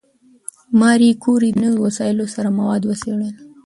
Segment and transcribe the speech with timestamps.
[0.79, 3.33] ماري کوري د نوي وسایلو سره مواد وڅېړل.